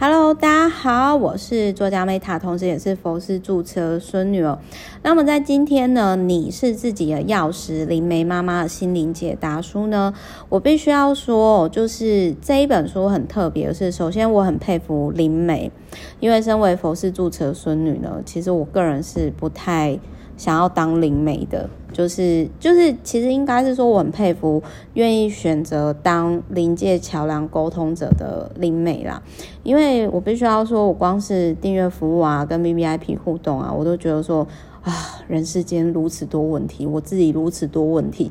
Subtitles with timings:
[0.00, 4.56] Hello，大家好，我是作家 Meta，同时也是佛师注册孙女哦。
[5.02, 10.14] 那么在今天呢，你是自己的钥匙，灵媒妈妈的心灵解答书呢，
[10.48, 15.72] 我必须要说，就是这一本书很特别是，首先我很佩服灵媒，
[16.20, 19.98] 因为身为佛师注册孙女呢，其实我个人是不太。
[20.38, 24.62] 想要当灵媒的，就是就是，其实应该是说，我很佩服
[24.94, 29.20] 愿意选择当灵界桥梁沟通者的灵媒啦。
[29.64, 34.46] 因为我必须要说，我光是订阅服务啊，跟 VVIP 互动啊，我都觉得说
[34.82, 34.94] 啊，
[35.26, 38.30] 人世间如此多问题，我自己如此多问题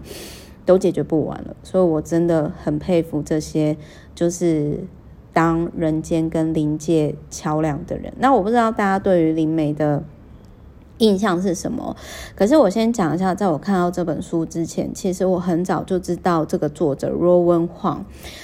[0.66, 3.76] 都解决不完了，所以我真的很佩服这些
[4.16, 4.80] 就是
[5.34, 8.14] 当人间跟灵界桥梁的人。
[8.18, 10.02] 那我不知道大家对于灵媒的。
[11.00, 11.96] 印象是什么？
[12.36, 18.00] 可是我先讲一下，在我看到这本书之前，其实我很早就知道这个作者 Rowan Huang，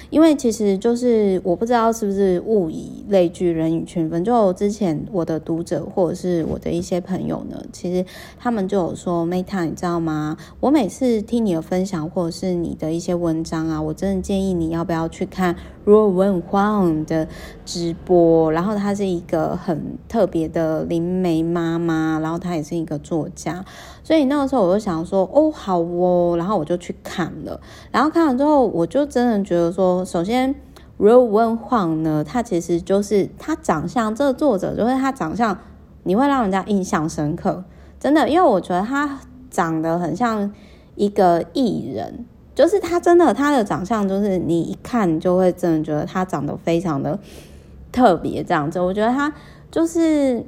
[0.10, 4.24] 因为其实就是我不知道是不是物以类聚，人以群分。
[4.24, 8.06] 就之前我的读者或者是我的一些朋友呢，其实
[8.38, 10.38] 他们就有说，Meta，你知道吗？
[10.60, 17.28] 我每次听你的分享或者是你的一些文章啊，我真的建议你要不要去看 Rowan Huang 的
[17.66, 18.52] 直播。
[18.52, 22.43] 然后他是一个很特别的灵媒妈妈，然后。
[22.44, 23.64] 他也是一个作家，
[24.04, 27.60] 所以那个时候我就想说，哦，好哦，然后我就去看了，
[27.92, 30.54] 然后看了之后，我就真的觉得说，首先
[31.00, 35.58] ，Rowan Huang 呢，他其实就是他长相，这个作者就是他长相，
[36.04, 37.64] 你会让人家印象深刻，
[38.00, 40.54] 真的，因为我觉得他长得很像
[40.96, 47.18] 一个艺人，就是他真的他的长相，就是你一看就会真的觉得他长得非常的
[47.92, 49.34] 特别，这样子，我觉得他
[49.72, 50.46] 就是。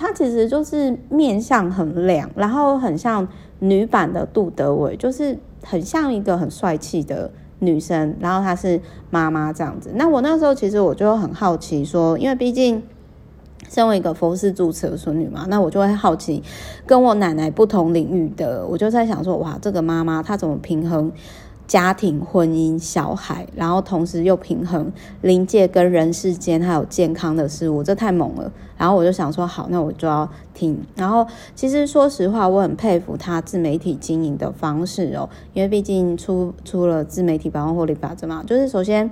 [0.00, 8.16] 她其实就是面相很亮，然后很像女版的杜德伟，就是很像一个很帅气的女生。
[8.18, 9.90] 然后她是妈妈这样子。
[9.94, 12.82] 那我那时候其实我就很好奇说，因为毕竟
[13.68, 16.42] 身为一个佛事主持的孙女嘛，那我就会好奇
[16.86, 21.12] 跟我奶奶不同领域的，我就在想说，哇，这个妈妈她怎么平衡
[21.66, 24.90] 家庭、婚姻、小孩，然后同时又平衡
[25.20, 28.50] 灵界跟人世间还有健康的事物，这太猛了。
[28.80, 30.82] 然后我就想说，好，那我就要听。
[30.96, 38.42] 然后其实说实话，我很佩服他自媒体经营的方式哦，因为毕竟出出了自媒体百万获利法则嘛。
[38.46, 39.10] 就是首先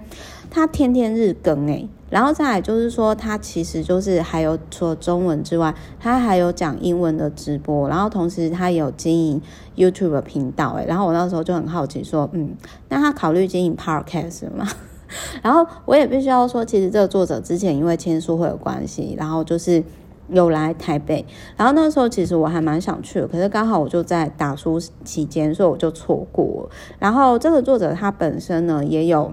[0.50, 9.42] 他天天日更诶，然后再来就是说他其实就是还有除了中文之外，他还有讲英文的直播，然后同时他也有经营
[9.76, 10.86] YouTube 的频道诶。
[10.88, 12.54] 然后我那时候就很好奇说，嗯，
[12.88, 14.66] 那他考虑经营 Podcast 吗？
[15.42, 19.82] 然后我也必须要说，其实这个作者之前因为签书会有关系，然后就是
[20.28, 21.24] 有来台北，
[21.56, 26.70] 然后那时候其实我还蛮想去的，可是刚好我就在打书期间，所以我就错过了。
[26.98, 29.32] 然后这个作者他本身呢也有。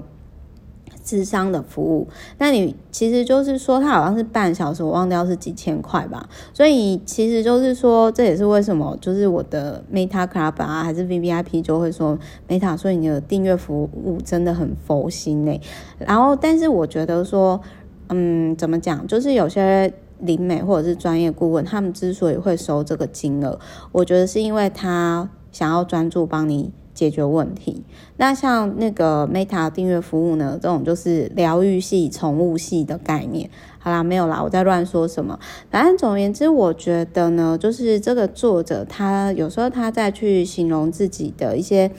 [1.05, 2.07] 智商的服务，
[2.39, 6.27] 那你其实就是说，他好像是半小时，我忘掉是几千块吧。
[6.51, 12.17] 所以其实就是说，这也是为什么，就是我的 Meta Club 啊，还是 VVIP 就会说
[12.49, 15.61] Meta，所以你的订阅服务真的很佛心呢。
[15.99, 17.61] 然后，但是我觉得说，
[18.09, 23.59] 嗯，怎么讲，就是有些灵媒或者是专业顾问，他们之所以会收这个金额，
[23.91, 26.73] 我觉得是因为他想要专注帮你。
[26.95, 27.83] 解决问题。
[28.17, 33.47] 那像那个 Meta 订阅服务呢，这种就是疗愈系、宠物系的概念。
[33.77, 35.39] 好啦，没有啦，我在乱说什么。
[35.69, 41.91] 反正总而言之，我觉得呢，就是这个作者他有时候他在去形容自己的一些，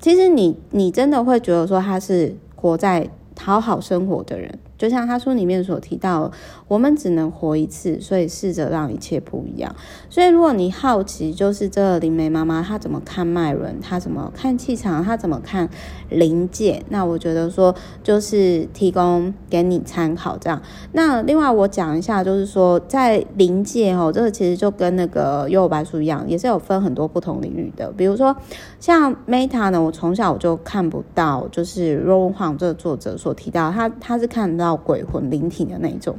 [0.00, 4.58] 其实你你真的会觉得说他是活在好好生活的人。
[4.82, 6.28] 就像他书里面所提到，
[6.66, 9.72] 我们只能活一次，所以试着让一切不一样。
[10.10, 15.70] 所以如果你好奇，就是这个灵媒妈妈她怎么看脉轮，她怎么看气场，她怎么看
[16.08, 17.72] 灵界，那我觉得说
[18.02, 20.60] 就是提供给你参考这样。
[20.90, 27.92] 那另外我讲一下，就是说在灵界哦，这个其实就跟那个幽白书一样，也是有分很多不同领域的。
[27.92, 28.36] 比如说
[28.80, 34.71] 像 Meta 呢，我从小我就看不到，就是 Rowan Huang 这个作者所提到，他他是看到。
[34.76, 36.16] 鬼魂灵体的那种，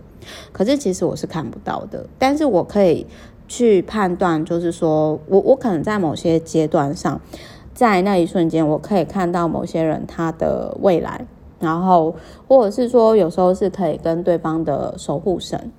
[0.52, 3.06] 可是其实我是看不到的，但是我可以
[3.48, 7.20] 去判断，就是说我我可能在某些阶段上，
[7.74, 11.26] 在那一瞬间，我可以看到某些人他的未来，
[11.60, 12.16] 然后
[12.48, 15.72] 或者是说有时候是可以跟对方的守护神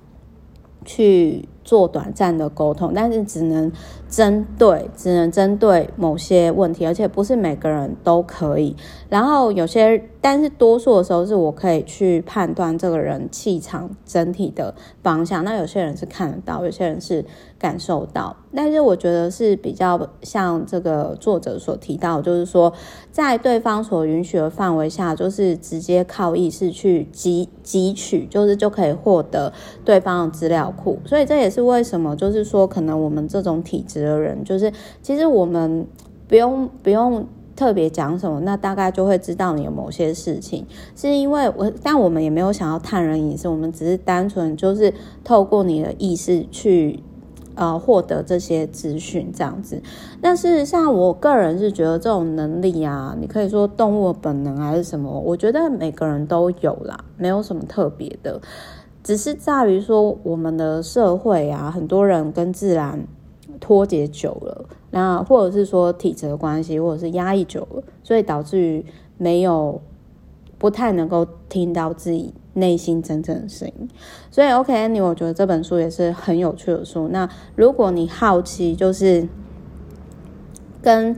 [0.83, 3.71] 去做短暂的沟通，但是只能
[4.07, 8.75] 针对，只能针对某些问题，而且不是每个人都可以。
[9.09, 14.73] 然后有些，但是多数的时候是我可以去判断这个人气场整体的
[15.03, 15.43] 方向。
[15.43, 17.23] 那有些人是看得到，有些人是
[17.59, 18.35] 感受到。
[18.55, 22.73] 但是我觉得是比较像这个作者所提到，就是说
[23.11, 30.97] 在对方所允许的范围下，就是直接靠意识去汲汲取，就是就可以获得对方的资料库。
[31.05, 31.61] 所以这也是。
[31.61, 32.15] 为什么？
[32.15, 35.85] 就是说，可能我们这种体质的人，就是其实我们
[36.27, 40.65] 不用不用特别讲什么，那大概就会知道你有某些事情，
[40.95, 44.93] 是因为我，但我们也没有想要探人隐私，我们只是单纯就是
[45.23, 46.99] 透过你的意识去
[47.55, 49.81] 呃获得这些资讯这样子。
[50.21, 58.41] 但事实上，我个人是觉得这种能力啊，你可以说动物本能还是什么，我觉得每个人都有啦，没有什么特别的。
[59.03, 63.05] 只是在于说，我们的社会啊，很多人跟自然
[63.59, 64.65] 脱节久了，
[64.95, 68.85] 那或者是说体质的关系，或者是压抑久了，所以导致于
[69.17, 69.81] 没有
[70.57, 73.89] 不太能够听到自己内心真正的声音。
[74.31, 77.09] 所以，OK，Annie，我觉得这本书也是很有趣的书。
[77.09, 79.27] 那如果你好奇，就是
[80.81, 81.15] 跟。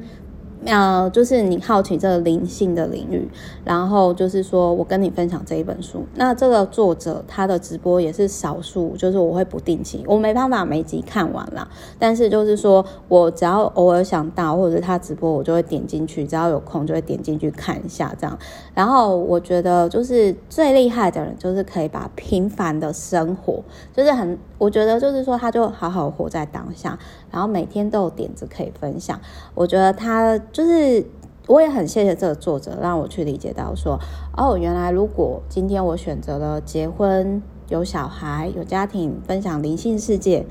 [0.65, 3.29] 呃，就是你好奇这个灵性的领域，
[3.63, 6.05] 然后就是说我跟你分享这一本书。
[6.15, 11.67] 那这个作者他的直播也是少数，就是我会不定期，我没办法每集看完啦。
[11.99, 18.37] 但是就是说我只要偶尔想到，或者他直播，我就会点进去，只要有空就会点进去看一下这样。
[18.73, 23.63] 然后我觉得就是最厉害的人，就是可以把平凡的生活，
[23.95, 26.97] 就是很，我觉得就是说他就好好活在当下。
[27.29, 29.19] 然后每天都有点子可以分享，
[29.53, 31.05] 我觉得他就是，
[31.47, 33.99] 我也很谢谢这个作者，让我去理解到说，
[34.35, 40.45] 哦，原来如果今天我选择了结婚、有小孩、有家庭，分享灵性世界，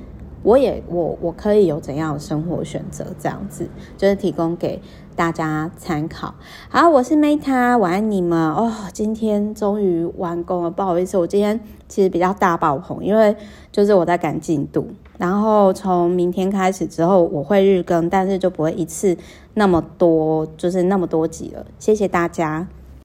[0.46, 3.04] 我也我我可以有怎样的生活选择？
[3.18, 4.80] 这样子就是提供给
[5.16, 6.32] 大家参考。
[6.68, 8.72] 好，我是 Meta，我爱你们哦。
[8.92, 11.58] 今天终于完工了，不好意思，我今天
[11.88, 13.34] 其实比较大爆棚，因为
[13.72, 14.86] 就是我在赶进度。
[15.18, 19.16] 然后从明天开始之后，我会日更，但是就不会一次
[19.54, 21.66] 那么多，就是那么多集了。
[21.80, 22.68] 谢谢大家。